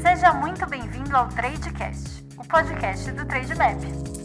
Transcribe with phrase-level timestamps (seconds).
[0.00, 4.15] Seja muito bem-vindo ao Tradecast, o podcast do Trademap.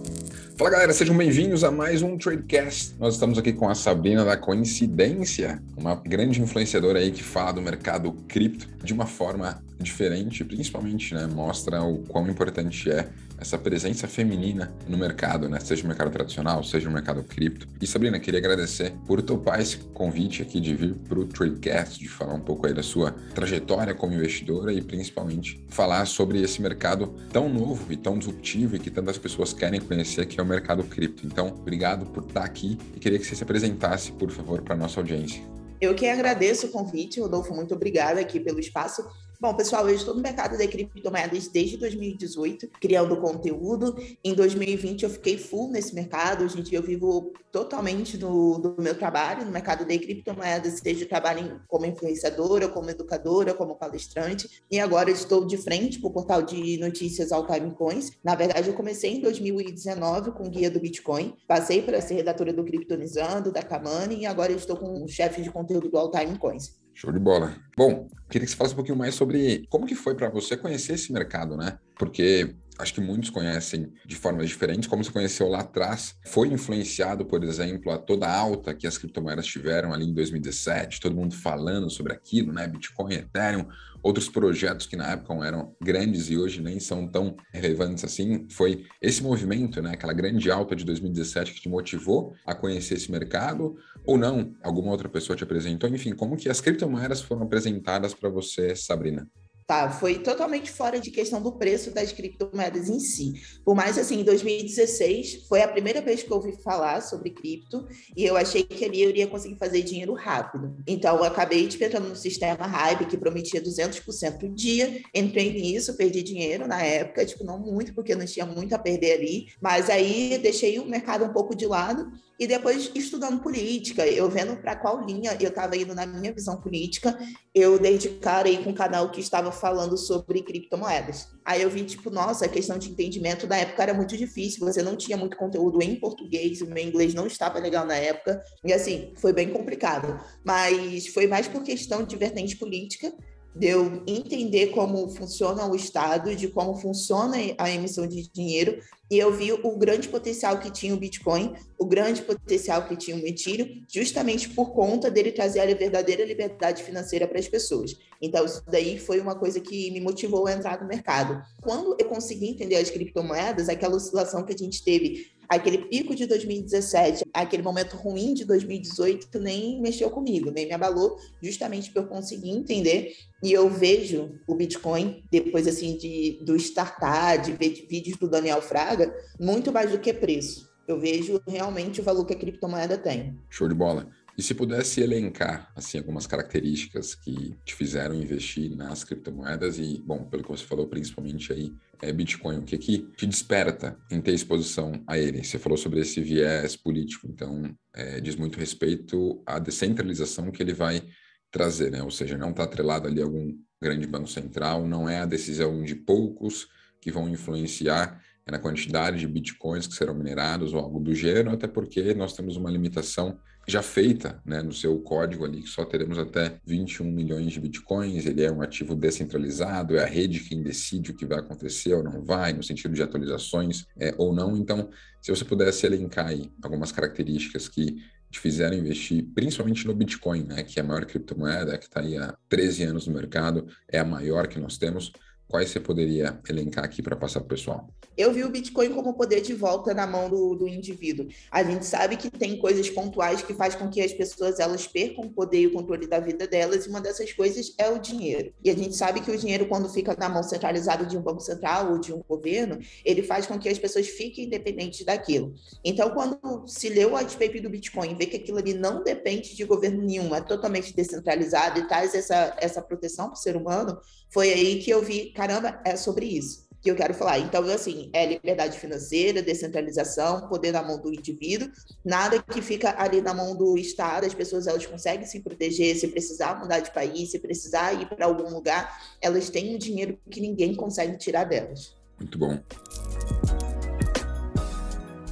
[0.62, 2.94] Fala galera, sejam bem-vindos a mais um Tradecast.
[3.00, 7.62] Nós estamos aqui com a Sabrina da Coincidência, uma grande influenciadora aí que fala do
[7.64, 13.10] mercado cripto de uma forma diferente, principalmente, né, mostra o quão importante é
[13.42, 15.60] essa presença feminina no mercado, né?
[15.60, 17.68] Seja no mercado tradicional, seja no mercado cripto.
[17.82, 22.08] E Sabrina, queria agradecer por topar esse convite aqui de vir para o Tradecast, de
[22.08, 27.16] falar um pouco aí da sua trajetória como investidora e principalmente falar sobre esse mercado
[27.34, 30.84] tão novo e tão disruptivo e que tantas pessoas querem conhecer, que é o mercado
[30.84, 31.26] cripto.
[31.26, 34.78] Então, obrigado por estar aqui e queria que você se apresentasse, por favor, para a
[34.78, 35.42] nossa audiência.
[35.80, 39.04] Eu que agradeço o convite, Rodolfo, muito obrigada aqui pelo espaço.
[39.42, 43.96] Bom, pessoal, eu estou no mercado de criptomoedas desde 2018, criando conteúdo.
[44.24, 46.48] Em 2020 eu fiquei full nesse mercado.
[46.48, 51.88] Gente, eu vivo totalmente do, do meu trabalho no mercado de criptomoedas, seja trabalho como
[51.88, 54.48] influenciadora, como educadora, como palestrante.
[54.70, 58.12] E agora eu estou de frente para o portal de notícias All Time Coins.
[58.24, 62.54] Na verdade, eu comecei em 2019 com o guia do Bitcoin, passei para ser redatora
[62.54, 66.38] do Criptonizando, da Kamani, e agora estou com o chefe de conteúdo do All Time
[66.38, 66.80] Coins.
[66.94, 67.56] Show de bola.
[67.76, 70.94] Bom, queria que você falasse um pouquinho mais sobre como que foi para você conhecer
[70.94, 71.80] esse mercado, né?
[71.96, 77.26] Porque acho que muitos conhecem de formas diferentes, como você conheceu lá atrás, foi influenciado,
[77.26, 81.36] por exemplo, a toda a alta que as criptomoedas tiveram ali em 2017, todo mundo
[81.36, 82.68] falando sobre aquilo, né?
[82.68, 83.68] Bitcoin, Ethereum,
[84.02, 88.48] outros projetos que na época eram grandes e hoje nem são tão relevantes assim.
[88.50, 89.92] Foi esse movimento, né?
[89.94, 94.54] Aquela grande alta de 2017 que te motivou a conhecer esse mercado ou não?
[94.64, 95.90] Alguma outra pessoa te apresentou?
[95.90, 99.28] Enfim, como que as criptomoedas foram apresentadas para você, Sabrina?
[99.72, 103.36] Tá, foi totalmente fora de questão do preço das criptomoedas em si.
[103.64, 107.88] Por mais assim, em 2016 foi a primeira vez que eu ouvi falar sobre cripto
[108.14, 110.76] e eu achei que ali eu iria conseguir fazer dinheiro rápido.
[110.86, 116.22] Então eu acabei entrando no sistema Hype que prometia 200% por dia, entrei nisso, perdi
[116.22, 120.38] dinheiro na época, tipo não muito porque não tinha muito a perder ali, mas aí
[120.38, 122.12] deixei o mercado um pouco de lado
[122.42, 126.60] e depois, estudando política, eu vendo para qual linha eu estava indo na minha visão
[126.60, 127.16] política,
[127.54, 131.28] eu dei de cara aí com um canal que estava falando sobre criptomoedas.
[131.46, 134.82] Aí eu vi, tipo, nossa, a questão de entendimento da época era muito difícil, você
[134.82, 138.74] não tinha muito conteúdo em português, o meu inglês não estava legal na época, e
[138.74, 140.20] assim, foi bem complicado.
[140.44, 143.14] Mas foi mais por questão de vertente política,
[143.56, 148.80] de eu entender como funciona o Estado, de como funciona a emissão de dinheiro,
[149.12, 153.18] e eu vi o grande potencial que tinha o Bitcoin, o grande potencial que tinha
[153.18, 157.98] o Ethereum, justamente por conta dele trazer a verdadeira liberdade financeira para as pessoas.
[158.22, 161.42] Então, isso daí foi uma coisa que me motivou a entrar no mercado.
[161.62, 166.26] Quando eu consegui entender as criptomoedas, aquela oscilação que a gente teve aquele pico de
[166.26, 172.08] 2017, aquele momento ruim de 2018 nem mexeu comigo, nem me abalou, justamente para eu
[172.08, 173.14] conseguir entender.
[173.44, 178.62] E eu vejo o Bitcoin, depois assim de, do startar, de ver vídeos do Daniel
[178.62, 180.72] Fraga, muito mais do que preço.
[180.88, 183.38] Eu vejo realmente o valor que a criptomoeda tem.
[183.50, 184.10] Show de bola.
[184.42, 190.24] E se pudesse elencar assim algumas características que te fizeram investir nas criptomoedas e, bom,
[190.24, 191.72] pelo que você falou, principalmente aí
[192.02, 195.44] é Bitcoin, o que que te desperta em ter exposição a ele?
[195.44, 200.74] Você falou sobre esse viés político, então é, diz muito respeito à descentralização que ele
[200.74, 201.04] vai
[201.52, 202.02] trazer, né?
[202.02, 205.84] Ou seja, não está atrelado ali a algum grande banco central, não é a decisão
[205.84, 206.68] de poucos
[207.00, 208.20] que vão influenciar
[208.50, 212.58] na quantidade de bitcoins que serão minerados ou algo do gênero, até porque nós temos
[212.58, 217.52] uma limitação já feita né, no seu código ali, que só teremos até 21 milhões
[217.52, 221.40] de bitcoins, ele é um ativo descentralizado, é a rede quem decide o que vai
[221.40, 224.58] acontecer ou não vai, no sentido de atualizações é, ou não.
[224.58, 224.90] Então,
[225.22, 230.64] se você pudesse elencar aí algumas características que te fizeram investir, principalmente no Bitcoin, né,
[230.64, 234.06] que é a maior criptomoeda, que está aí há 13 anos no mercado, é a
[234.06, 235.12] maior que nós temos,
[235.52, 237.90] Quais você poderia elencar aqui para passar para o pessoal?
[238.16, 241.28] Eu vi o Bitcoin como poder de volta na mão do, do indivíduo.
[241.52, 245.26] A gente sabe que tem coisas pontuais que faz com que as pessoas elas percam
[245.26, 248.54] o poder e o controle da vida delas, e uma dessas coisas é o dinheiro.
[248.64, 251.42] E a gente sabe que o dinheiro, quando fica na mão centralizada de um banco
[251.42, 255.54] central ou de um governo, ele faz com que as pessoas fiquem independentes daquilo.
[255.84, 259.66] Então, quando se lê o white do Bitcoin, vê que aquilo ali não depende de
[259.66, 264.00] governo nenhum, é totalmente descentralizado e traz essa, essa proteção para o ser humano,
[264.32, 267.38] foi aí que eu vi, caramba, é sobre isso que eu quero falar.
[267.40, 271.70] Então, assim, é liberdade financeira, descentralização, poder na mão do indivíduo,
[272.04, 276.08] nada que fica ali na mão do Estado, as pessoas elas conseguem se proteger, se
[276.08, 280.42] precisar mudar de país, se precisar ir para algum lugar, elas têm um dinheiro que
[280.42, 281.96] ninguém consegue tirar delas.
[282.20, 282.60] Muito bom.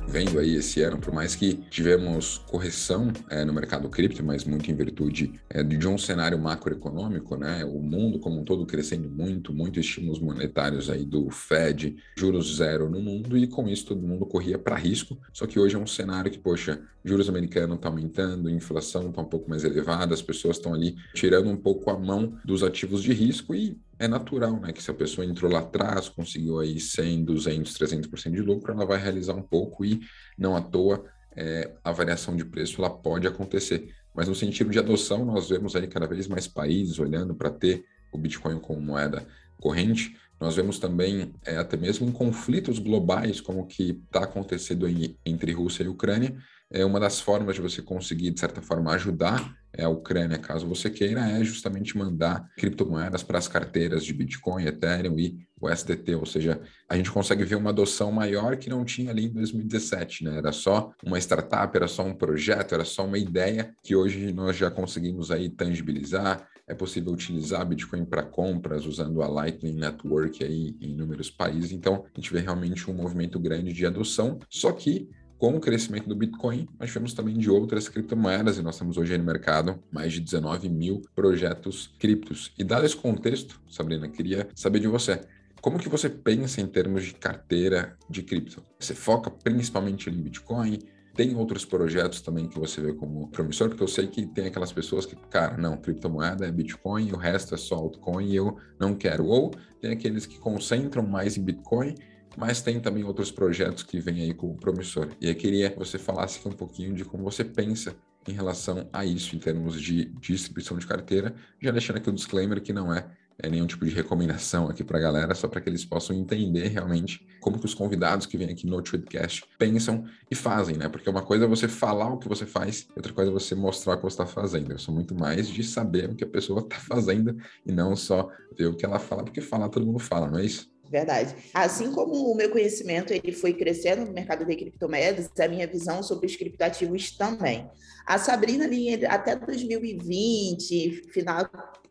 [0.10, 4.70] Vendo aí esse ano, por mais que tivemos correção é, no mercado cripto, mas muito
[4.70, 7.64] em virtude é, de um cenário macroeconômico, né?
[7.64, 12.90] O mundo como um todo crescendo muito, muito estímulos monetários aí do Fed, juros zero
[12.90, 15.16] no mundo, e com isso todo mundo corria para risco.
[15.32, 19.22] Só que hoje é um cenário que, poxa, juros americanos estão tá aumentando, inflação está
[19.22, 23.04] um pouco mais elevada, as pessoas estão ali tirando um pouco a mão dos ativos
[23.04, 26.80] de risco e é natural, né, que se a pessoa entrou lá atrás, conseguiu aí
[26.80, 30.00] 100, 200, 300% de lucro, ela vai realizar um pouco e
[30.38, 31.06] não à toa
[31.36, 33.94] é, a variação de preço ela pode acontecer.
[34.16, 37.86] Mas no sentido de adoção, nós vemos aí cada vez mais países olhando para ter
[38.12, 39.26] o Bitcoin como moeda
[39.58, 40.18] corrente.
[40.40, 45.52] Nós vemos também, é, até mesmo em conflitos globais, como que está acontecendo aí entre
[45.52, 46.36] Rússia e Ucrânia,
[46.72, 50.68] é uma das formas de você conseguir, de certa forma, ajudar é, a Ucrânia, caso
[50.68, 56.16] você queira, é justamente mandar criptomoedas para as carteiras de Bitcoin, Ethereum e o SDT,
[56.16, 60.24] ou seja, a gente consegue ver uma adoção maior que não tinha ali em 2017,
[60.24, 60.38] né?
[60.38, 64.56] Era só uma startup, era só um projeto, era só uma ideia que hoje nós
[64.56, 66.48] já conseguimos aí tangibilizar.
[66.68, 71.72] É possível utilizar Bitcoin para compras usando a Lightning Network aí em inúmeros países.
[71.72, 76.10] Então, a gente vê realmente um movimento grande de adoção, só que com o crescimento
[76.10, 80.12] do Bitcoin, nós tivemos também de outras criptomoedas e nós temos hoje no mercado mais
[80.12, 82.52] de 19 mil projetos criptos.
[82.60, 85.22] E dado esse contexto, Sabrina, queria saber de você.
[85.62, 88.62] Como que você pensa em termos de carteira de cripto?
[88.78, 90.80] Você foca principalmente em Bitcoin?
[91.16, 93.70] Tem outros projetos também que você vê como promissor?
[93.70, 97.56] Porque eu sei que tem aquelas pessoas que, cara, não, criptomoeda é Bitcoin, o resto
[97.56, 99.26] é só altcoin e eu não quero.
[99.26, 101.96] Ou tem aqueles que concentram mais em Bitcoin
[102.38, 105.10] mas tem também outros projetos que vêm aí com o promissor.
[105.20, 107.96] E eu queria que você falasse um pouquinho de como você pensa
[108.28, 112.62] em relação a isso, em termos de distribuição de carteira, já deixando aqui o disclaimer
[112.62, 113.10] que não é,
[113.42, 116.68] é nenhum tipo de recomendação aqui para a galera, só para que eles possam entender
[116.68, 120.90] realmente como que os convidados que vêm aqui no Tweetcast pensam e fazem, né?
[120.90, 123.94] Porque uma coisa é você falar o que você faz, outra coisa é você mostrar
[123.94, 124.72] o que você está fazendo.
[124.72, 128.30] Eu sou muito mais de saber o que a pessoa está fazendo e não só
[128.58, 130.70] ver o que ela fala, porque falar todo mundo fala, não é isso?
[130.90, 131.36] Verdade.
[131.54, 136.02] Assim como o meu conhecimento ele foi crescendo no mercado de criptomoedas, a minha visão
[136.02, 137.70] sobre os criptativos também.
[138.06, 141.48] A Sabrina ali até 2020, final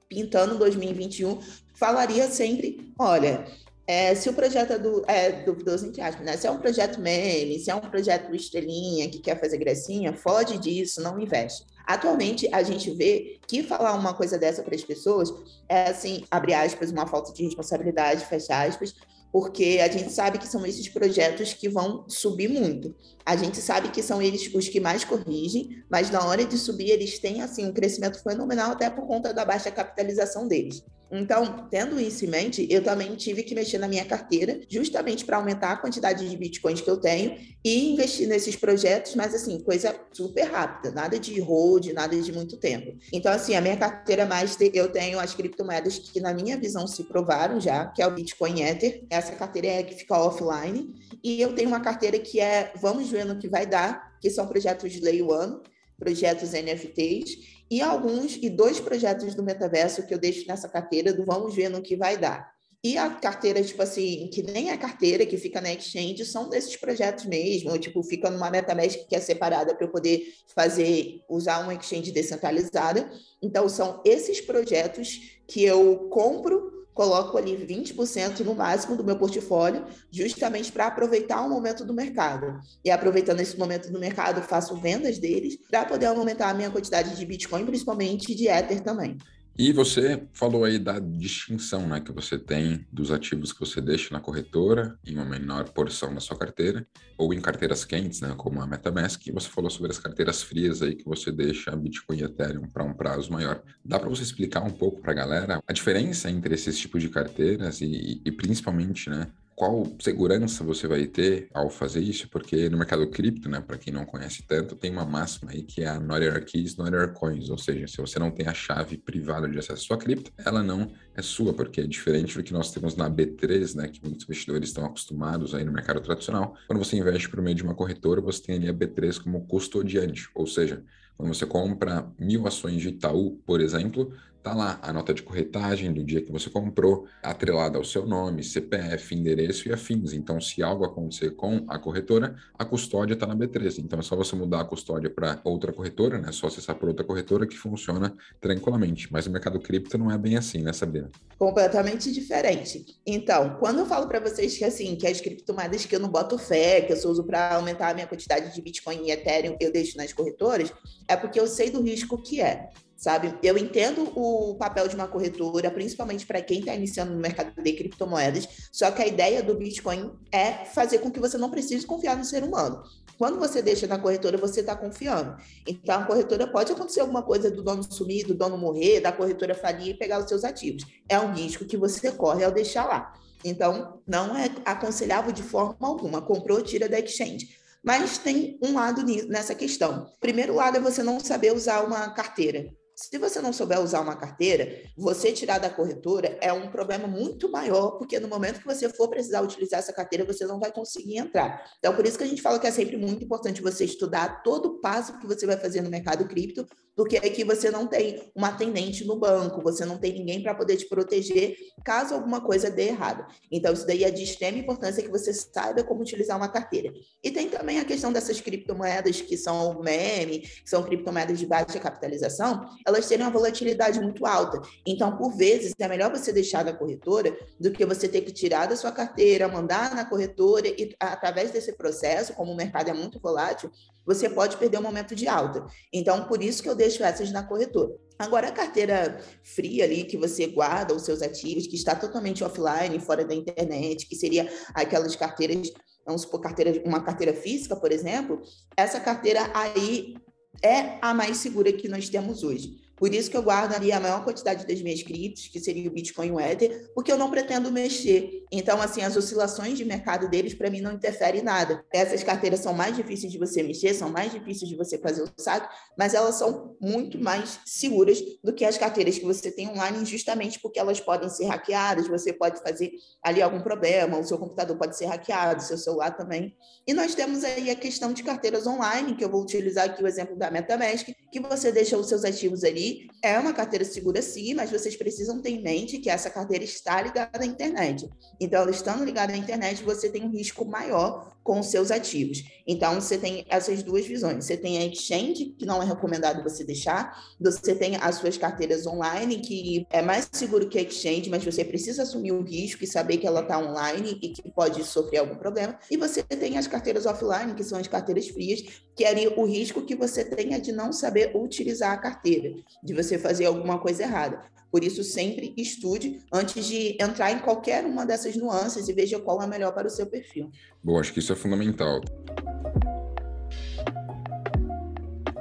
[0.09, 1.39] pintando 2021,
[1.75, 3.45] falaria sempre, olha,
[3.87, 6.37] é, se o projeto é, do, é duvidoso, entre aspas, né?
[6.37, 10.59] Se é um projeto meme, se é um projeto estrelinha que quer fazer gracinha, foge
[10.59, 11.65] disso, não investe.
[11.89, 15.33] Atualmente, a gente vê que falar uma coisa dessa para as pessoas
[15.67, 18.95] é, assim, abre aspas, uma falta de responsabilidade, fecha aspas,
[19.33, 22.95] porque a gente sabe que são esses projetos que vão subir muito.
[23.25, 26.91] A gente sabe que são eles os que mais corrigem, mas na hora de subir
[26.91, 30.85] eles têm assim um crescimento fenomenal até por conta da baixa capitalização deles.
[31.11, 35.39] Então, tendo isso em mente, eu também tive que mexer na minha carteira, justamente para
[35.39, 39.95] aumentar a quantidade de bitcoins que eu tenho e investir nesses projetos, mas assim, coisa
[40.13, 42.97] super rápida, nada de hold, nada de muito tempo.
[43.13, 47.05] Então, assim, a minha carteira master, eu tenho as criptomoedas que, na minha visão, se
[47.05, 49.05] provaram já, que é o Bitcoin Ether.
[49.11, 50.95] Essa carteira é que fica offline.
[51.23, 54.47] E eu tenho uma carteira que é Vamos Ver no que vai dar, que são
[54.47, 55.61] projetos de Lei One,
[55.99, 61.25] projetos NFTs e alguns e dois projetos do metaverso que eu deixo nessa carteira do
[61.25, 62.51] vamos ver no que vai dar.
[62.83, 66.77] E a carteira, tipo assim, que nem a carteira que fica na exchange, são desses
[66.77, 71.59] projetos mesmo, ou, tipo, fica numa MetaMask que é separada para eu poder fazer, usar
[71.59, 73.11] uma exchange descentralizada.
[73.43, 79.85] Então, são esses projetos que eu compro coloco ali 20% no máximo do meu portfólio,
[80.11, 82.59] justamente para aproveitar o momento do mercado.
[82.85, 87.17] E aproveitando esse momento do mercado, faço vendas deles para poder aumentar a minha quantidade
[87.17, 89.17] de Bitcoin, principalmente de Ether também.
[89.59, 94.15] E você falou aí da distinção né, que você tem dos ativos que você deixa
[94.15, 96.87] na corretora em uma menor porção da sua carteira,
[97.19, 100.81] ou em carteiras quentes, né, como a MetaMask, e você falou sobre as carteiras frias
[100.81, 103.61] aí que você deixa Bitcoin e Ethereum para um prazo maior.
[103.85, 107.09] Dá para você explicar um pouco para a galera a diferença entre esses tipos de
[107.09, 109.27] carteiras e, e principalmente, né,
[109.59, 112.29] qual segurança você vai ter ao fazer isso?
[112.31, 115.83] Porque no mercado cripto, né, para quem não conhece tanto, tem uma máxima aí que
[115.83, 118.55] é a not your keys, not your coins, ou seja, se você não tem a
[118.55, 122.45] chave privada de acesso à sua cripto, ela não é sua, porque é diferente do
[122.45, 126.55] que nós temos na B3, né, que muitos investidores estão acostumados aí no mercado tradicional.
[126.69, 130.29] Quando você investe por meio de uma corretora, você tem ali a B3 como custodiante,
[130.37, 130.85] ou seja,
[131.19, 135.93] Quando você compra mil ações de Itaú, por exemplo, tá lá a nota de corretagem
[135.93, 140.13] do dia que você comprou, atrelada ao seu nome, CPF, endereço e afins.
[140.13, 143.79] Então, se algo acontecer com a corretora, a custódia está na B3.
[143.79, 146.29] Então, é só você mudar a custódia para outra corretora, né?
[146.29, 149.13] É só acessar por outra corretora que funciona tranquilamente.
[149.13, 151.11] Mas o mercado cripto não é bem assim, né, Sabrina?
[151.39, 152.85] Completamente diferente.
[153.07, 156.39] Então, quando eu falo para vocês que assim, que as criptomoedas que eu não boto
[156.39, 159.73] fé, que eu só uso para aumentar a minha quantidade de Bitcoin e Ethereum, eu
[159.73, 160.73] deixo nas corretoras,
[161.07, 163.39] é porque eu sei do risco que é sabe?
[163.45, 167.73] Eu entendo o papel de uma corretora, principalmente para quem está iniciando no mercado de
[167.73, 172.17] criptomoedas, só que a ideia do Bitcoin é fazer com que você não precise confiar
[172.17, 172.83] no ser humano.
[173.17, 175.37] Quando você deixa na corretora, você está confiando.
[175.67, 179.55] Então, a corretora pode acontecer alguma coisa do dono sumir, do dono morrer, da corretora
[179.55, 180.85] falir e pegar os seus ativos.
[181.09, 183.13] É um risco que você corre ao deixar lá.
[183.45, 186.21] Então, não é aconselhável de forma alguma.
[186.23, 187.57] Comprou, tira da exchange.
[187.83, 190.13] Mas tem um lado nessa questão.
[190.17, 192.69] O primeiro lado é você não saber usar uma carteira.
[193.01, 197.49] Se você não souber usar uma carteira, você tirar da corretora é um problema muito
[197.49, 201.17] maior, porque no momento que você for precisar utilizar essa carteira, você não vai conseguir
[201.17, 201.65] entrar.
[201.79, 204.81] Então, por isso que a gente fala que é sempre muito importante você estudar todo
[204.81, 206.67] passo que você vai fazer no mercado cripto,
[206.99, 210.77] porque aqui você não tem uma atendente no banco, você não tem ninguém para poder
[210.77, 213.25] te proteger caso alguma coisa dê errado.
[213.53, 216.93] Então, isso daí é de extrema importância que você saiba como utilizar uma carteira.
[217.23, 221.79] E tem também a questão dessas criptomoedas que são meme, que são criptomoedas de baixa
[221.79, 224.61] capitalização, elas terem uma volatilidade muito alta.
[224.85, 228.67] Então, por vezes, é melhor você deixar da corretora do que você ter que tirar
[228.67, 233.21] da sua carteira, mandar na corretora e, através desse processo, como o mercado é muito
[233.21, 233.71] volátil,
[234.09, 235.67] você pode perder um momento de alta.
[235.93, 237.95] Então, por isso que eu deixo essas na corretora.
[238.19, 242.99] Agora, a carteira fria ali, que você guarda os seus ativos, que está totalmente offline,
[242.99, 245.73] fora da internet, que seria aquelas carteiras,
[246.05, 248.43] vamos supor, carteira, uma carteira física, por exemplo,
[248.77, 250.17] essa carteira aí
[250.63, 252.89] é a mais segura que nós temos hoje.
[252.97, 255.93] Por isso que eu guardo ali a maior quantidade das minhas criptos, que seria o
[255.93, 258.45] Bitcoin e o Ether, porque eu não pretendo mexer.
[258.51, 261.85] Então, assim, as oscilações de mercado deles, para mim, não interferem em nada.
[261.93, 265.31] Essas carteiras são mais difíceis de você mexer, são mais difíceis de você fazer o
[265.37, 270.05] saque, mas elas são muito mais seguras do que as carteiras que você tem online,
[270.05, 272.91] justamente porque elas podem ser hackeadas, você pode fazer
[273.23, 276.57] ali algum problema, o seu computador pode ser hackeado, o seu celular também.
[276.87, 280.07] E nós temos aí a questão de carteiras online, que eu vou utilizar aqui o
[280.07, 284.55] exemplo da MetaMask, que você deixa os seus ativos ali é uma carteira segura sim,
[284.55, 288.09] mas vocês precisam ter em mente que essa carteira está ligada à internet.
[288.41, 292.45] Então, ela estando ligada à internet, você tem um risco maior com os seus ativos.
[292.67, 294.45] Então, você tem essas duas visões.
[294.45, 298.87] Você tem a exchange, que não é recomendado você deixar, você tem as suas carteiras
[298.87, 302.87] online, que é mais seguro que a exchange, mas você precisa assumir o risco e
[302.87, 305.79] saber que ela está online e que pode sofrer algum problema.
[305.91, 308.63] E você tem as carteiras offline, que são as carteiras frias,
[308.95, 312.93] que é ali o risco que você tenha de não saber utilizar a carteira de
[312.93, 314.43] você fazer alguma coisa errada.
[314.71, 319.43] Por isso, sempre estude antes de entrar em qualquer uma dessas nuances e veja qual
[319.43, 320.51] é melhor para o seu perfil.
[320.85, 322.01] Bom, acho que isso é fundamental.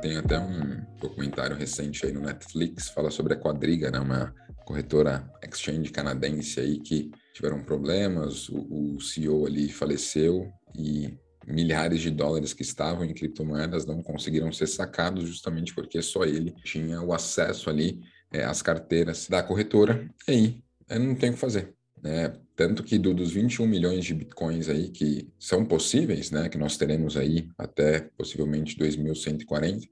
[0.01, 4.00] Tem até um documentário recente aí no Netflix, fala sobre a Quadriga, né?
[4.00, 4.34] uma
[4.66, 12.12] corretora exchange canadense aí que tiveram problemas, o, o CEO ali faleceu e milhares de
[12.12, 17.13] dólares que estavam em criptomoedas não conseguiram ser sacados justamente porque só ele tinha o
[17.13, 18.01] acesso ali
[18.32, 20.10] é, às carteiras da corretora.
[20.27, 21.74] E aí, eu não tem o que fazer.
[22.04, 22.34] Né?
[22.58, 26.76] Tanto que do, dos 21 milhões de bitcoins aí que são possíveis, né, que nós
[26.76, 29.88] teremos aí até possivelmente 2140,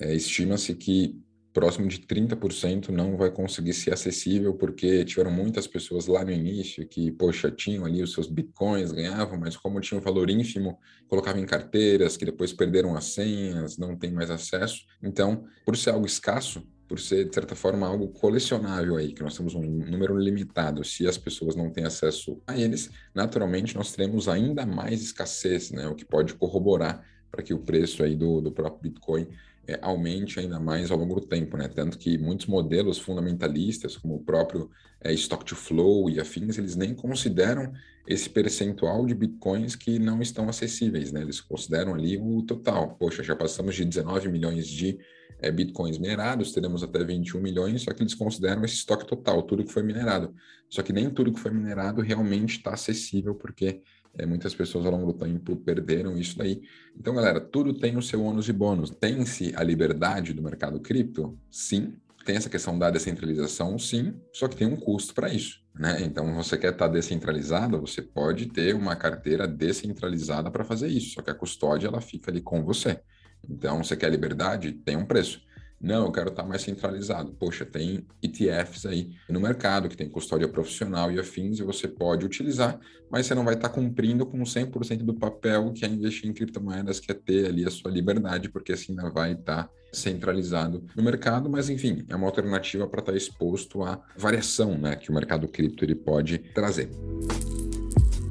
[0.00, 1.20] é, estima-se que
[1.52, 6.88] próximo de 30% não vai conseguir ser acessível, porque tiveram muitas pessoas lá no início
[6.88, 11.42] que, poxa, tinham ali os seus bitcoins, ganhavam, mas como tinha um valor ínfimo, colocavam
[11.42, 14.82] em carteiras que depois perderam as senhas, não tem mais acesso.
[15.02, 19.36] Então, por ser algo escasso, por ser, de certa forma, algo colecionável aí, que nós
[19.36, 24.26] temos um número limitado, se as pessoas não têm acesso a eles, naturalmente nós teremos
[24.26, 25.86] ainda mais escassez, né?
[25.86, 29.28] O que pode corroborar para que o preço aí do, do próprio Bitcoin
[29.68, 31.68] é, aumente ainda mais ao longo do tempo, né?
[31.68, 36.74] Tanto que muitos modelos fundamentalistas, como o próprio é, Stock to Flow e afins, eles
[36.74, 37.70] nem consideram
[38.06, 41.20] esse percentual de bitcoins que não estão acessíveis, né?
[41.20, 42.96] Eles consideram ali o total.
[42.98, 44.98] Poxa, já passamos de 19 milhões de
[45.38, 49.64] é, bitcoins minerados, teremos até 21 milhões, só que eles consideram esse estoque total, tudo
[49.64, 50.34] que foi minerado.
[50.70, 53.82] Só que nem tudo que foi minerado realmente está acessível, porque
[54.16, 56.62] é, muitas pessoas ao longo do tempo perderam isso daí.
[56.96, 58.90] Então, galera, tudo tem o seu ônus e bônus.
[58.90, 61.38] Tem-se a liberdade do mercado cripto?
[61.50, 61.94] Sim.
[62.24, 63.78] Tem essa questão da descentralização?
[63.78, 64.14] Sim.
[64.32, 65.62] Só que tem um custo para isso.
[65.74, 66.02] Né?
[66.02, 71.14] Então, você quer estar tá descentralizado, você pode ter uma carteira descentralizada para fazer isso.
[71.14, 73.00] Só que a custódia ela fica ali com você.
[73.48, 74.72] Então, você quer liberdade?
[74.72, 75.40] Tem um preço.
[75.80, 77.32] Não, eu quero estar mais centralizado.
[77.32, 82.26] Poxa, tem ETFs aí no mercado que tem custódia profissional e afins e você pode
[82.26, 82.80] utilizar,
[83.10, 86.98] mas você não vai estar cumprindo com 100% do papel que é investir em criptomoedas,
[86.98, 91.48] que é ter ali a sua liberdade, porque assim ainda vai estar centralizado no mercado,
[91.48, 95.84] mas enfim, é uma alternativa para estar exposto à variação né, que o mercado cripto
[95.84, 96.90] ele pode trazer.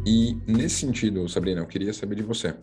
[0.05, 2.53] E nesse sentido, Sabrina, eu queria saber de você.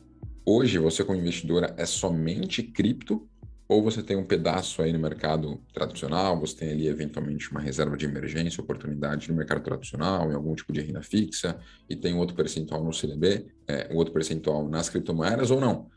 [0.47, 3.27] Hoje, você como investidora é somente cripto
[3.69, 7.97] ou você tem um pedaço aí no mercado tradicional, você tem ali eventualmente uma reserva
[7.97, 12.37] de emergência, oportunidade no mercado tradicional, em algum tipo de renda fixa, e tem outro
[12.37, 15.89] percentual no CDB, é, outro percentual nas criptomoedas, ou não?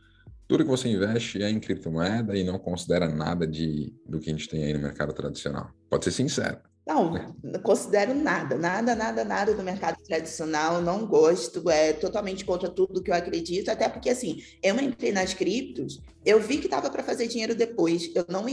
[0.46, 4.32] Tudo que você investe é em criptomoeda e não considera nada de, do que a
[4.32, 5.70] gente tem aí no mercado tradicional.
[5.90, 6.58] Pode ser sincero.
[6.88, 7.12] Não,
[7.44, 13.02] não considero nada, nada, nada, nada do mercado tradicional, não gosto, é totalmente contra tudo
[13.02, 17.02] que eu acredito, até porque, assim, eu entrei nas criptos, eu vi que dava para
[17.02, 18.44] fazer dinheiro depois, eu não,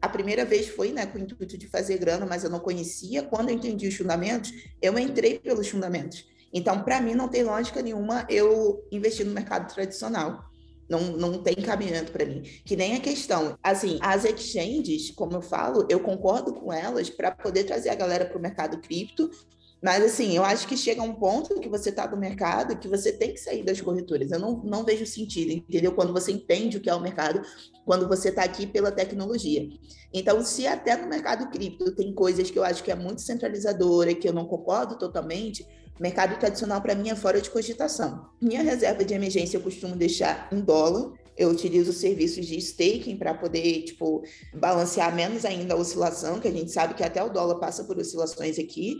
[0.00, 3.24] a primeira vez foi, né, com o intuito de fazer grana, mas eu não conhecia,
[3.24, 6.24] quando eu entendi os fundamentos, eu entrei pelos fundamentos.
[6.52, 10.44] Então, para mim, não tem lógica nenhuma eu investir no mercado tradicional.
[10.88, 12.42] Não, não tem cabimento para mim.
[12.64, 17.32] Que nem a questão, assim, as exchanges, como eu falo, eu concordo com elas para
[17.32, 19.28] poder trazer a galera para o mercado cripto,
[19.84, 23.12] mas, assim, eu acho que chega um ponto que você está no mercado que você
[23.12, 24.30] tem que sair das corretoras.
[24.30, 25.92] Eu não, não vejo sentido, entendeu?
[25.92, 27.42] Quando você entende o que é o mercado,
[27.84, 29.68] quando você está aqui pela tecnologia.
[30.10, 34.14] Então, se até no mercado cripto tem coisas que eu acho que é muito centralizadora,
[34.14, 35.66] que eu não concordo totalmente,
[36.00, 38.30] mercado tradicional, para mim, é fora de cogitação.
[38.40, 43.34] Minha reserva de emergência eu costumo deixar em dólar, eu utilizo serviços de staking para
[43.34, 44.22] poder, tipo,
[44.54, 47.98] balancear menos ainda a oscilação, que a gente sabe que até o dólar passa por
[47.98, 48.96] oscilações aqui.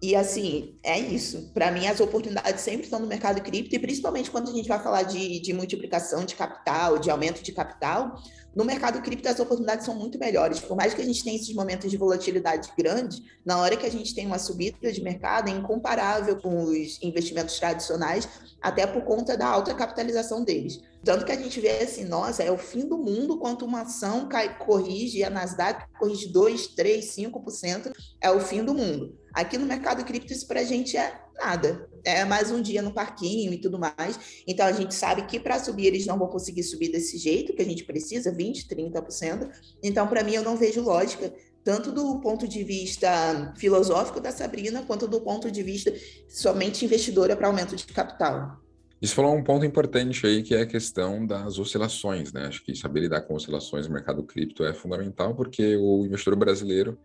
[0.00, 1.50] E assim, é isso.
[1.52, 4.80] Para mim, as oportunidades sempre estão no mercado cripto, e principalmente quando a gente vai
[4.80, 8.16] falar de, de multiplicação de capital, de aumento de capital,
[8.54, 10.60] no mercado cripto as oportunidades são muito melhores.
[10.60, 13.90] Por mais que a gente tenha esses momentos de volatilidade grande, na hora que a
[13.90, 18.28] gente tem uma subida de mercado, é incomparável com os investimentos tradicionais,
[18.60, 20.80] até por conta da alta capitalização deles.
[21.04, 24.28] Tanto que a gente vê assim, nossa, é o fim do mundo quando uma ação
[24.28, 29.16] cai, corrige, a Nasdaq corrige 2, 3, 5%, é o fim do mundo.
[29.38, 31.88] Aqui no mercado cripto, isso para a gente é nada.
[32.02, 34.42] É mais um dia no parquinho e tudo mais.
[34.48, 37.62] Então, a gente sabe que para subir, eles não vão conseguir subir desse jeito que
[37.62, 39.48] a gente precisa, 20%, 30%.
[39.80, 44.82] Então, para mim, eu não vejo lógica tanto do ponto de vista filosófico da Sabrina,
[44.82, 45.94] quanto do ponto de vista
[46.26, 48.60] somente investidora para aumento de capital.
[49.00, 52.46] Isso falou um ponto importante aí, que é a questão das oscilações, né?
[52.46, 56.98] Acho que saber lidar com oscilações no mercado cripto é fundamental, porque o investidor brasileiro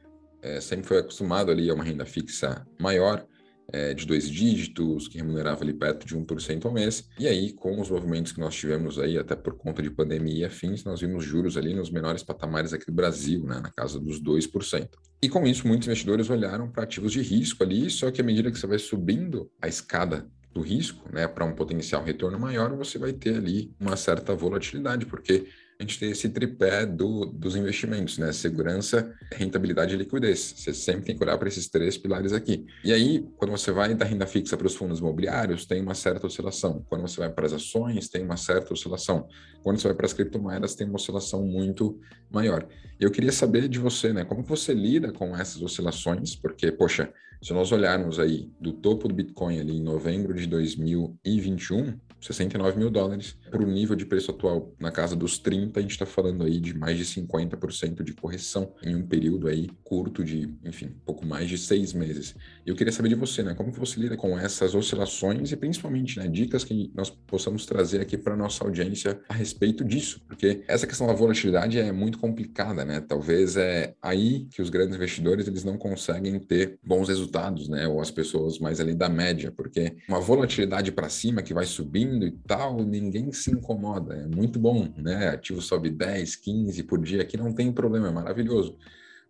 [0.43, 3.25] é, sempre foi acostumado ali a uma renda fixa maior,
[3.71, 7.08] é, de dois dígitos, que remunerava ali perto de 1% ao mês.
[7.17, 10.45] E aí, com os movimentos que nós tivemos aí, até por conta de pandemia e
[10.45, 14.21] afins, nós vimos juros ali nos menores patamares aqui do Brasil, né, na casa dos
[14.21, 14.89] 2%.
[15.21, 18.51] E com isso, muitos investidores olharam para ativos de risco ali, só que à medida
[18.51, 22.99] que você vai subindo a escada do risco, né, para um potencial retorno maior, você
[22.99, 25.47] vai ter ali uma certa volatilidade, porque
[25.83, 28.31] gente tem esse tripé do, dos investimentos, né?
[28.31, 30.53] Segurança, rentabilidade e liquidez.
[30.57, 32.65] Você sempre tem que olhar para esses três pilares aqui.
[32.83, 36.27] E aí, quando você vai da renda fixa para os fundos imobiliários, tem uma certa
[36.27, 36.85] oscilação.
[36.89, 39.27] Quando você vai para as ações, tem uma certa oscilação.
[39.61, 41.99] Quando você vai para as criptomoedas, tem uma oscilação muito
[42.31, 42.67] maior.
[42.99, 44.23] E eu queria saber de você, né?
[44.23, 46.35] Como você lida com essas oscilações?
[46.35, 51.99] Porque, poxa, se nós olharmos aí do topo do Bitcoin ali em novembro de 2021,
[52.25, 55.91] 69 mil dólares, para o nível de preço atual na casa dos 30, a gente
[55.91, 60.53] está falando aí de mais de 50% de correção em um período aí curto de,
[60.63, 62.36] enfim, pouco mais de seis meses.
[62.65, 66.17] Eu queria saber de você, né, como que você lida com essas oscilações e principalmente,
[66.17, 70.88] né, dicas que nós possamos trazer aqui para nossa audiência a respeito disso, porque essa
[70.88, 73.01] questão da volatilidade é muito complicada, né?
[73.01, 77.99] Talvez é aí que os grandes investidores eles não conseguem ter bons resultados, né, ou
[77.99, 82.32] as pessoas mais ali da média, porque uma volatilidade para cima que vai subindo e
[82.32, 84.15] tal, ninguém se incomoda.
[84.15, 85.30] É muito bom, né?
[85.30, 88.78] Ativo sobe 10, 15 por dia aqui, não tem problema, é maravilhoso.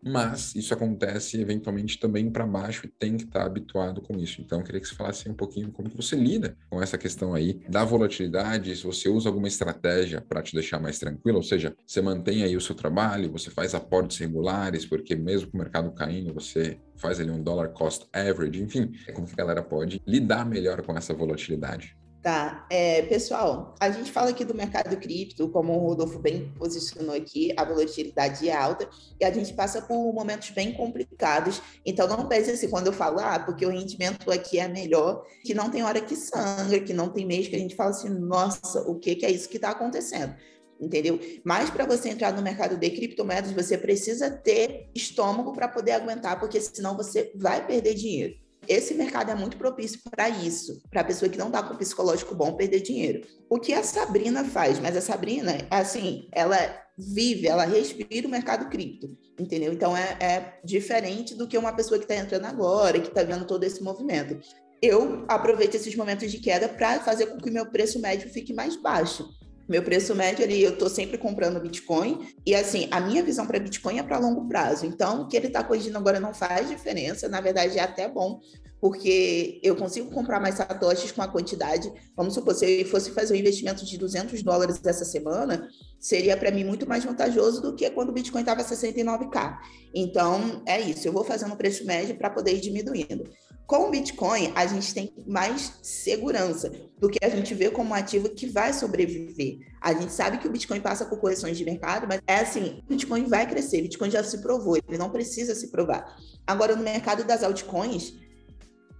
[0.05, 4.41] Mas isso acontece eventualmente também para baixo e tem que estar habituado com isso.
[4.41, 7.33] Então, eu queria que você falasse um pouquinho como que você lida com essa questão
[7.33, 11.73] aí da volatilidade, se você usa alguma estratégia para te deixar mais tranquilo, ou seja,
[11.87, 15.91] você mantém aí o seu trabalho, você faz aportes regulares, porque mesmo com o mercado
[15.93, 20.45] caindo, você faz ali um dollar cost average, enfim, como que a galera pode lidar
[20.45, 21.95] melhor com essa volatilidade.
[22.23, 27.13] Tá, é, pessoal, a gente fala aqui do mercado cripto, como o Rodolfo bem posicionou
[27.13, 31.61] aqui, a volatilidade é alta e a gente passa por momentos bem complicados.
[31.85, 35.53] Então, não pense assim, quando eu falo, ah, porque o rendimento aqui é melhor, que
[35.53, 38.79] não tem hora que sangra, que não tem mês que a gente fala assim, nossa,
[38.89, 40.33] o que, que é isso que está acontecendo?
[40.79, 41.19] entendeu?
[41.43, 46.39] Mas para você entrar no mercado de criptomoedas, você precisa ter estômago para poder aguentar,
[46.39, 48.42] porque senão você vai perder dinheiro.
[48.67, 52.35] Esse mercado é muito propício para isso, para a pessoa que não está com psicológico
[52.35, 53.21] bom perder dinheiro.
[53.49, 54.79] O que a Sabrina faz?
[54.79, 56.57] Mas a Sabrina, assim, ela
[56.97, 59.73] vive, ela respira o mercado cripto, entendeu?
[59.73, 63.45] Então é, é diferente do que uma pessoa que está entrando agora, que está vendo
[63.45, 64.39] todo esse movimento.
[64.81, 68.53] Eu aproveito esses momentos de queda para fazer com que o meu preço médio fique
[68.53, 69.29] mais baixo.
[69.67, 72.19] Meu preço médio ali, eu estou sempre comprando Bitcoin.
[72.45, 74.85] E assim, a minha visão para Bitcoin é para longo prazo.
[74.85, 77.29] Então, o que ele está corrigindo agora não faz diferença.
[77.29, 78.41] Na verdade, é até bom,
[78.81, 81.91] porque eu consigo comprar mais satoshis com a quantidade.
[82.17, 86.51] Vamos supor, se eu fosse fazer um investimento de 200 dólares essa semana, seria para
[86.51, 89.57] mim muito mais vantajoso do que quando o Bitcoin estava 69k.
[89.95, 91.07] Então, é isso.
[91.07, 93.23] Eu vou fazendo o preço médio para poder ir diminuindo.
[93.65, 98.29] Com o Bitcoin, a gente tem mais segurança, porque a gente vê como um ativo
[98.29, 99.59] que vai sobreviver.
[99.81, 102.89] A gente sabe que o Bitcoin passa por correções de mercado, mas é assim, o
[102.89, 106.17] Bitcoin vai crescer, o Bitcoin já se provou, ele não precisa se provar.
[106.45, 108.13] Agora, no mercado das altcoins,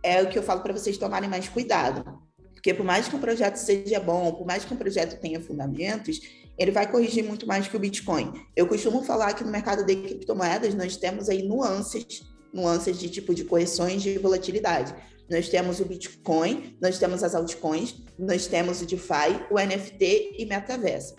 [0.02, 2.21] é o que eu falo para vocês tomarem mais cuidado.
[2.54, 6.21] Porque por mais que um projeto seja bom, por mais que um projeto tenha fundamentos,
[6.58, 8.32] ele vai corrigir muito mais que o Bitcoin.
[8.56, 12.21] Eu costumo falar que no mercado de criptomoedas nós temos aí nuances
[12.53, 14.93] nuances de tipo de correções de volatilidade.
[15.29, 20.45] Nós temos o Bitcoin, nós temos as altcoins, nós temos o DeFi, o NFT e
[20.45, 21.15] metaverso.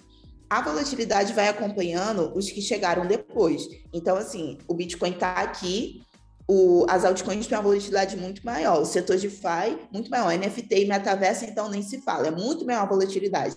[0.48, 3.66] A volatilidade vai acompanhando os que chegaram depois.
[3.92, 6.02] Então, assim, o Bitcoin está aqui,
[6.46, 10.86] o, as altcoins têm uma volatilidade muito maior, o setor DeFi muito maior, NFT e
[10.86, 13.56] metaverso, então nem se fala, é muito maior a volatilidade.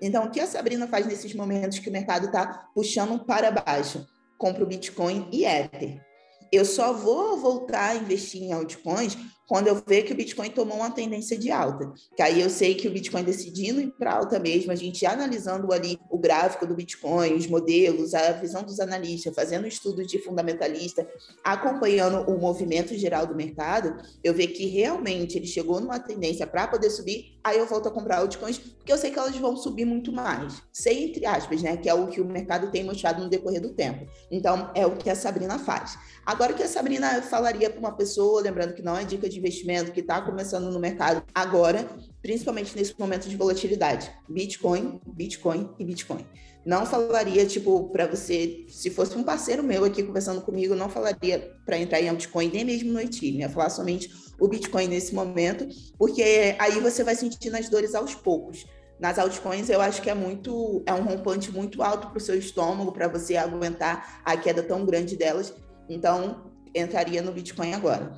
[0.00, 4.06] Então, o que a Sabrina faz nesses momentos que o mercado está puxando para baixo?
[4.38, 6.07] Compra o Bitcoin e Ether
[6.52, 9.16] eu só vou voltar a investir em altcoins
[9.48, 11.90] quando eu ver que o Bitcoin tomou uma tendência de alta.
[12.14, 15.72] Que aí eu sei que o Bitcoin decidindo ir para alta mesmo, a gente analisando
[15.72, 21.08] ali o gráfico do Bitcoin, os modelos, a visão dos analistas, fazendo estudos de fundamentalista,
[21.42, 26.68] acompanhando o movimento geral do mercado, eu ver que realmente ele chegou numa tendência para
[26.68, 29.86] poder subir, aí eu volto a comprar altcoins, porque eu sei que elas vão subir
[29.86, 30.62] muito mais.
[30.70, 31.76] Sei entre aspas, né?
[31.76, 34.06] Que é o que o mercado tem mostrado no decorrer do tempo.
[34.30, 35.98] Então, é o que a Sabrina faz.
[36.24, 39.37] Agora, o que a Sabrina falaria para uma pessoa, lembrando que não é dica de
[39.38, 41.88] investimento que está começando no mercado agora,
[42.20, 44.10] principalmente nesse momento de volatilidade.
[44.28, 46.26] Bitcoin, Bitcoin e Bitcoin.
[46.66, 51.54] Não falaria, tipo, para você, se fosse um parceiro meu aqui conversando comigo, não falaria
[51.64, 55.66] para entrar em Bitcoin, nem mesmo no Ethereum, ia falar somente o Bitcoin nesse momento,
[55.96, 58.66] porque aí você vai sentindo as dores aos poucos.
[59.00, 62.36] Nas altcoins, eu acho que é muito, é um rompante muito alto para o seu
[62.36, 65.54] estômago, para você aguentar a queda tão grande delas.
[65.88, 68.12] Então, entraria no Bitcoin agora.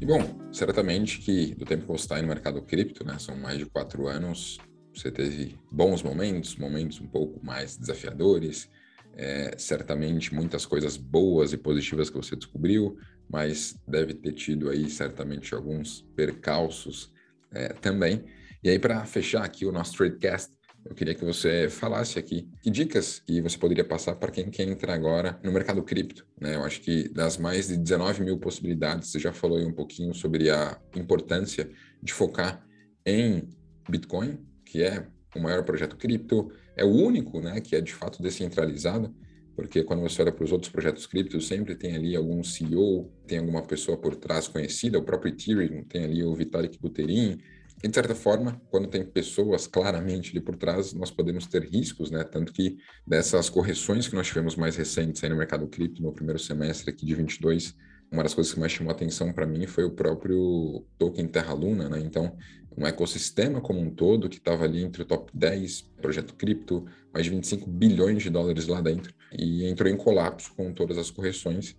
[0.00, 0.18] E bom,
[0.50, 3.66] certamente que do tempo que você está aí no mercado cripto, né, são mais de
[3.66, 4.58] quatro anos,
[4.94, 8.70] você teve bons momentos, momentos um pouco mais desafiadores,
[9.14, 12.96] é, certamente muitas coisas boas e positivas que você descobriu,
[13.28, 17.12] mas deve ter tido aí certamente alguns percalços
[17.52, 18.24] é, também.
[18.64, 20.50] E aí, para fechar aqui o nosso Tradecast,
[20.84, 24.68] eu queria que você falasse aqui que dicas que você poderia passar para quem quer
[24.68, 26.26] entrar agora no mercado cripto.
[26.40, 26.56] Né?
[26.56, 30.14] Eu acho que das mais de 19 mil possibilidades, você já falou aí um pouquinho
[30.14, 31.70] sobre a importância
[32.02, 32.64] de focar
[33.04, 33.48] em
[33.88, 38.22] Bitcoin, que é o maior projeto cripto, é o único né, que é de fato
[38.22, 39.14] descentralizado,
[39.54, 43.38] porque quando você olha para os outros projetos criptos, sempre tem ali algum CEO, tem
[43.38, 47.38] alguma pessoa por trás conhecida, o próprio Ethereum tem ali o Vitalik Buterin,
[47.82, 52.10] e, de certa forma, quando tem pessoas claramente ali por trás, nós podemos ter riscos,
[52.10, 52.22] né?
[52.24, 56.38] Tanto que dessas correções que nós tivemos mais recentes aí no mercado cripto no primeiro
[56.38, 57.74] semestre aqui de 22,
[58.12, 61.88] uma das coisas que mais chamou atenção para mim foi o próprio token Terra Luna,
[61.88, 62.00] né?
[62.00, 62.36] Então,
[62.76, 67.24] um ecossistema como um todo que estava ali entre o top 10 projeto cripto, mais
[67.24, 71.76] de 25 bilhões de dólares lá dentro, e entrou em colapso com todas as correções.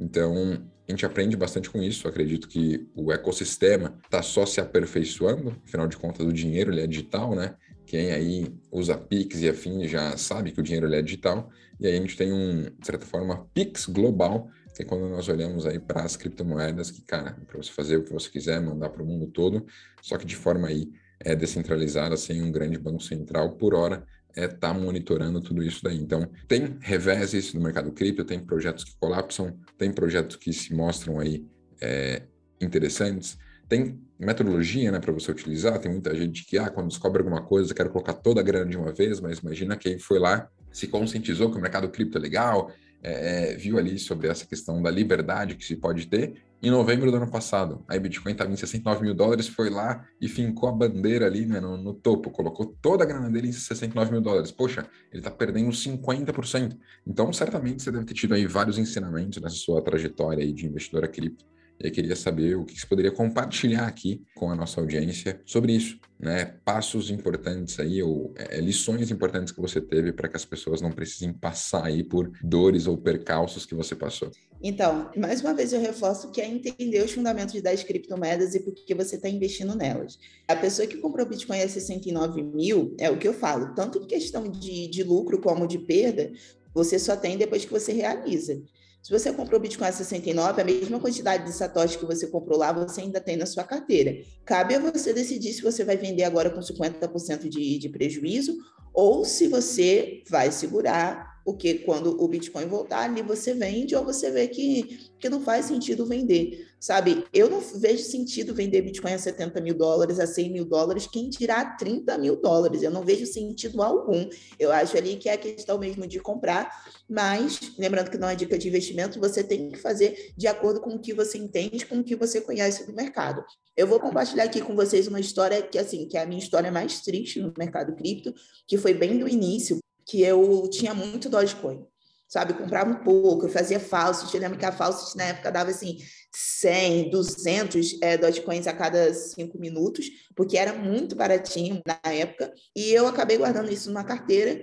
[0.00, 2.06] Então, a gente aprende bastante com isso.
[2.06, 6.86] Acredito que o ecossistema está só se aperfeiçoando, afinal de contas, o dinheiro ele é
[6.86, 7.56] digital, né?
[7.86, 11.50] Quem aí usa Pix e afim já sabe que o dinheiro ele é digital.
[11.80, 15.28] E aí a gente tem um, de certa forma, Pix global, que é quando nós
[15.28, 18.90] olhamos aí para as criptomoedas, que, cara, para você fazer o que você quiser, mandar
[18.90, 19.66] para o mundo todo,
[20.02, 24.04] só que de forma aí é, descentralizada, sem um grande banco central por hora,
[24.36, 25.96] é estar tá monitorando tudo isso daí.
[25.96, 31.20] Então, tem reveses no mercado cripto, tem projetos que colapsam, tem projetos que se mostram
[31.20, 31.46] aí
[31.80, 32.22] é,
[32.60, 35.78] interessantes, tem metodologia né, para você utilizar.
[35.78, 38.76] Tem muita gente que, ah, quando descobre alguma coisa, quero colocar toda a grana de
[38.76, 42.70] uma vez, mas imagina quem foi lá, se conscientizou que o mercado cripto é legal,
[43.02, 47.10] é, é, viu ali sobre essa questão da liberdade que se pode ter em novembro
[47.10, 47.84] do ano passado.
[47.86, 51.60] Aí Bitcoin estava em 69 mil dólares, foi lá e fincou a bandeira ali né,
[51.60, 54.50] no, no, topo, colocou toda a grana dele em 69 mil dólares.
[54.50, 56.76] Poxa, ele está perdendo 50%.
[57.06, 61.06] Então, certamente você deve ter tido aí vários ensinamentos nessa sua trajetória aí de investidora
[61.06, 61.44] cripto
[61.78, 65.98] eu queria saber o que você poderia compartilhar aqui com a nossa audiência sobre isso,
[66.18, 66.56] né?
[66.64, 70.92] Passos importantes aí, ou é, lições importantes que você teve para que as pessoas não
[70.92, 74.30] precisem passar aí por dores ou percalços que você passou.
[74.62, 78.72] Então, mais uma vez eu reforço que é entender os fundamentos das criptomoedas e por
[78.72, 80.18] que você está investindo nelas.
[80.48, 84.06] A pessoa que comprou Bitcoin a 69 mil, é o que eu falo, tanto em
[84.06, 86.32] questão de, de lucro como de perda,
[86.74, 88.60] você só tem depois que você realiza.
[89.04, 92.72] Se você comprou Bitcoin a 69, a mesma quantidade de satoshi que você comprou lá,
[92.72, 94.16] você ainda tem na sua carteira.
[94.46, 98.56] Cabe a você decidir se você vai vender agora com 50% de, de prejuízo
[98.94, 104.30] ou se você vai segurar porque quando o Bitcoin voltar, ali você vende ou você
[104.30, 107.24] vê que, que não faz sentido vender, sabe?
[107.32, 111.28] Eu não vejo sentido vender Bitcoin a 70 mil dólares, a 100 mil dólares, quem
[111.28, 112.82] tirar 30 mil dólares.
[112.82, 114.26] Eu não vejo sentido algum.
[114.58, 116.70] Eu acho ali que é a questão mesmo de comprar,
[117.08, 120.94] mas, lembrando que não é dica de investimento, você tem que fazer de acordo com
[120.94, 123.44] o que você entende, com o que você conhece do mercado.
[123.76, 126.70] Eu vou compartilhar aqui com vocês uma história que, assim, que é a minha história
[126.70, 128.32] mais triste no mercado cripto,
[128.66, 131.84] que foi bem do início, que eu tinha muito Dogecoin,
[132.28, 132.54] sabe?
[132.54, 134.32] comprava um pouco, eu fazia falsos.
[134.32, 135.98] Eu lembro que a falsos na época dava assim
[136.34, 142.52] 100, 200 é, Dogecoins a cada cinco minutos, porque era muito baratinho na época.
[142.74, 144.60] E eu acabei guardando isso numa carteira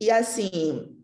[0.00, 0.96] e assim,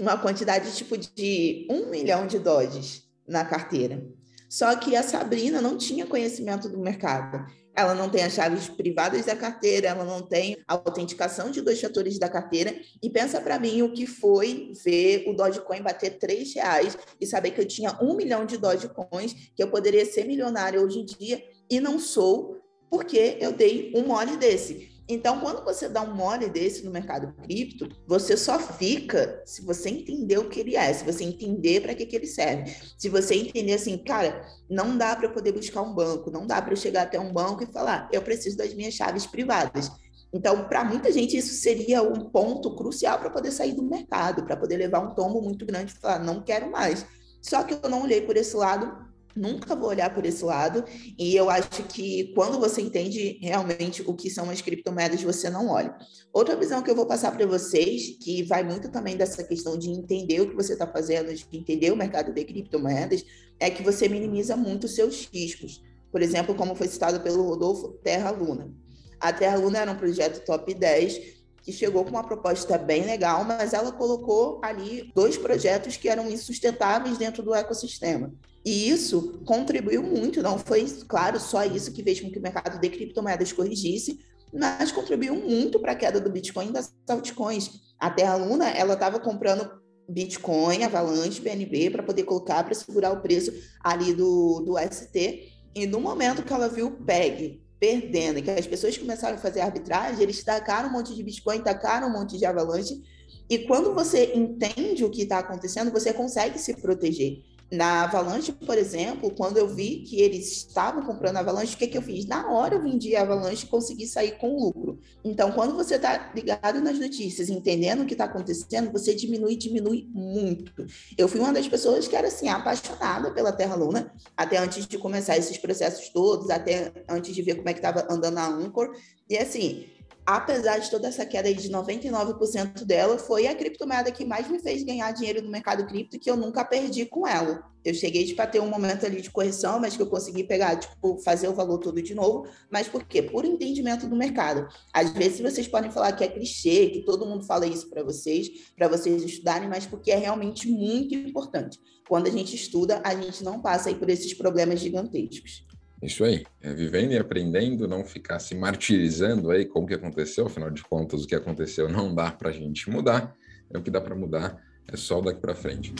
[0.00, 4.06] uma quantidade tipo de um milhão de Doges na carteira.
[4.48, 7.44] Só que a Sabrina não tinha conhecimento do mercado
[7.76, 11.80] ela não tem as chaves privadas da carteira, ela não tem a autenticação de dois
[11.80, 12.74] fatores da carteira.
[13.02, 17.50] E pensa para mim o que foi ver o Dogecoin bater três reais e saber
[17.50, 21.44] que eu tinha um milhão de Dogecoins, que eu poderia ser milionária hoje em dia
[21.70, 22.58] e não sou,
[22.88, 24.95] porque eu dei um mole desse.
[25.08, 29.88] Então, quando você dá um mole desse no mercado cripto, você só fica se você
[29.88, 32.74] entender o que ele é, se você entender para que, que ele serve.
[32.98, 36.60] Se você entender assim, cara, não dá para eu poder buscar um banco, não dá
[36.60, 39.92] para eu chegar até um banco e falar, eu preciso das minhas chaves privadas.
[40.32, 44.56] Então, para muita gente, isso seria um ponto crucial para poder sair do mercado, para
[44.56, 47.06] poder levar um tombo muito grande e falar, não quero mais.
[47.40, 49.05] Só que eu não olhei por esse lado
[49.36, 50.84] nunca vou olhar por esse lado.
[51.18, 55.68] E eu acho que quando você entende realmente o que são as criptomoedas, você não
[55.68, 55.96] olha.
[56.32, 59.90] Outra visão que eu vou passar para vocês, que vai muito também dessa questão de
[59.90, 63.24] entender o que você está fazendo, de entender o mercado de criptomoedas,
[63.60, 65.82] é que você minimiza muito os seus riscos.
[66.10, 68.72] Por exemplo, como foi citado pelo Rodolfo, Terra Luna.
[69.20, 71.35] A Terra Luna era um projeto top 10
[71.66, 76.30] que chegou com uma proposta bem legal, mas ela colocou ali dois projetos que eram
[76.30, 78.32] insustentáveis dentro do ecossistema.
[78.64, 82.80] E isso contribuiu muito, não foi, claro, só isso que fez com que o mercado
[82.80, 84.20] de criptomoedas corrigisse,
[84.54, 87.68] mas contribuiu muito para a queda do Bitcoin e das altcoins.
[87.98, 89.68] A Terra Luna, ela estava comprando
[90.08, 93.52] Bitcoin, Avalanche, BNB, para poder colocar, para segurar o preço
[93.82, 95.48] ali do, do ST.
[95.74, 99.60] E no momento que ela viu o PEG perdendo, que as pessoas começaram a fazer
[99.60, 103.02] arbitragem, eles tacaram um monte de Bitcoin, tacaram um monte de Avalanche.
[103.48, 107.42] E quando você entende o que está acontecendo, você consegue se proteger.
[107.70, 111.98] Na Avalanche, por exemplo, quando eu vi que eles estavam comprando Avalanche, o que, que
[111.98, 112.24] eu fiz?
[112.24, 115.00] Na hora eu vendi a Avalanche e consegui sair com lucro.
[115.24, 120.08] Então, quando você está ligado nas notícias, entendendo o que está acontecendo, você diminui, diminui
[120.12, 120.86] muito.
[121.18, 124.96] Eu fui uma das pessoas que era assim, apaixonada pela Terra Luna, até antes de
[124.96, 128.94] começar esses processos todos, até antes de ver como é que estava andando a Anchor.
[129.28, 129.86] E assim,
[130.26, 134.82] apesar de toda essa queda de 99% dela, foi a criptomoeda que mais me fez
[134.82, 137.62] ganhar dinheiro no mercado cripto que eu nunca perdi com ela.
[137.84, 141.18] Eu cheguei tipo, ter um momento ali de correção, mas que eu consegui pegar, tipo,
[141.18, 142.48] fazer o valor todo de novo.
[142.68, 143.22] Mas por quê?
[143.22, 144.66] Por entendimento do mercado.
[144.92, 148.48] Às vezes vocês podem falar que é clichê, que todo mundo fala isso para vocês,
[148.76, 151.78] para vocês estudarem, mas porque é realmente muito importante.
[152.08, 155.65] Quando a gente estuda, a gente não passa aí por esses problemas gigantescos.
[156.02, 160.46] Isso aí, é vivendo e aprendendo, não ficar se martirizando aí com o que aconteceu,
[160.46, 163.34] afinal de contas, o que aconteceu não dá para a gente mudar,
[163.70, 165.94] é o que dá para mudar, é só daqui para frente.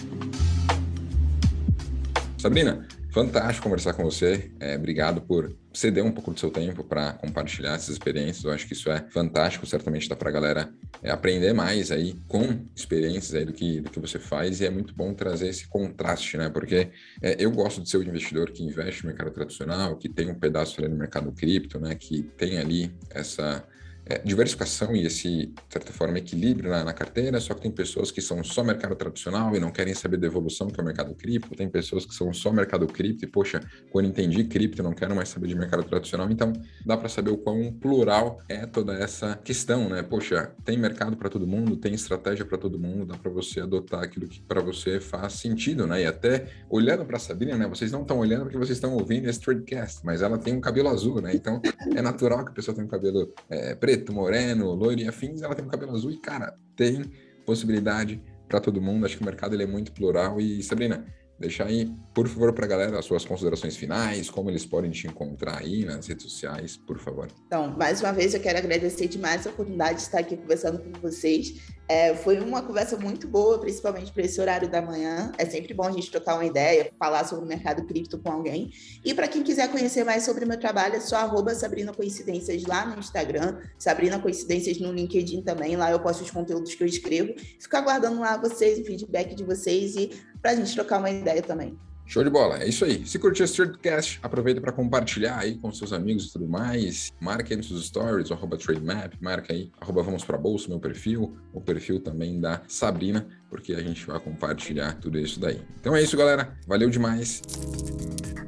[2.39, 4.51] Sabrina, fantástico conversar com você.
[4.61, 8.45] É, obrigado por ceder um pouco do seu tempo para compartilhar essas experiências.
[8.45, 9.65] Eu acho que isso é fantástico.
[9.65, 10.71] Certamente dá para a galera
[11.03, 14.61] é, aprender mais aí com experiências aí do que, do que você faz.
[14.61, 16.51] E é muito bom trazer esse contraste, né?
[16.51, 16.91] Porque
[17.23, 20.39] é, eu gosto de ser o investidor que investe no mercado tradicional, que tem um
[20.39, 21.95] pedaço ali no mercado cripto, né?
[21.95, 23.67] Que tem ali essa
[24.07, 28.11] é, diversificação e esse, de certa forma, equilíbrio na, na, carteira, só que tem pessoas
[28.11, 31.15] que são só mercado tradicional e não querem saber da evolução que é o mercado
[31.15, 35.15] cripto, tem pessoas que são só mercado cripto e, poxa, quando entendi cripto, não quero
[35.15, 36.53] mais saber de mercado tradicional, então
[36.85, 40.03] dá para saber o quão plural é toda essa questão, né?
[40.03, 44.03] Poxa, tem mercado para todo mundo, tem estratégia para todo mundo, dá para você adotar
[44.03, 46.03] aquilo que para você faz sentido, né?
[46.03, 47.67] E até olhando para a Sabrina, né?
[47.67, 50.89] Vocês não estão olhando porque vocês estão ouvindo esse Tradecast, mas ela tem um cabelo
[50.89, 51.35] azul, né?
[51.35, 51.61] Então
[51.95, 55.55] é natural que a pessoa tenha um cabelo é, preto, moreno, loiro e afins, ela
[55.55, 57.03] tem um cabelo azul e, cara, tem
[57.45, 59.07] possibilidade para todo mundo.
[59.07, 61.05] Acho que o mercado ele é muito plural e, Sabrina,
[61.39, 65.07] Deixa aí, por favor, para a galera as suas considerações finais, como eles podem te
[65.07, 67.29] encontrar aí nas redes sociais, por favor.
[67.47, 70.99] Então, mais uma vez, eu quero agradecer demais a oportunidade de estar aqui conversando com
[70.99, 71.76] vocês.
[71.89, 75.31] É, foi uma conversa muito boa, principalmente para esse horário da manhã.
[75.39, 78.73] É sempre bom a gente trocar uma ideia, falar sobre o mercado cripto com alguém.
[79.05, 82.65] E para quem quiser conhecer mais sobre o meu trabalho, é só arroba Sabrina Coincidências
[82.65, 85.77] lá no Instagram, Sabrina Coincidências no LinkedIn também.
[85.77, 87.35] Lá eu posto os conteúdos que eu escrevo.
[87.61, 90.11] Fico aguardando lá vocês, o feedback de vocês e
[90.43, 91.79] para a gente trocar uma ideia também.
[92.07, 93.05] Show de bola, é isso aí.
[93.05, 97.13] Se curtiu esse Tradecast, aproveita para compartilhar aí com seus amigos e tudo mais.
[97.21, 101.37] Marca aí nos seus stories, arroba TradeMap, marca aí, arroba Vamos Pra Bolsa, meu perfil,
[101.53, 105.61] o perfil também da Sabrina, porque a gente vai compartilhar tudo isso daí.
[105.81, 106.57] Então é isso, galera.
[106.67, 107.43] Valeu demais.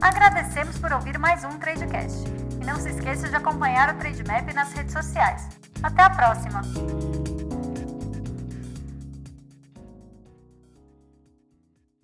[0.01, 2.25] Agradecemos por ouvir mais um Tradecast.
[2.63, 5.49] E não se esqueça de acompanhar o TradeMap nas redes sociais.
[5.83, 6.63] Até a próxima!